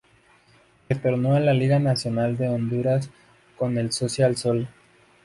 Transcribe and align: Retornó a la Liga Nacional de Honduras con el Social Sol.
Retornó 0.89 1.35
a 1.35 1.39
la 1.39 1.53
Liga 1.53 1.77
Nacional 1.77 2.35
de 2.35 2.49
Honduras 2.49 3.11
con 3.55 3.77
el 3.77 3.91
Social 3.91 4.35
Sol. 4.35 4.67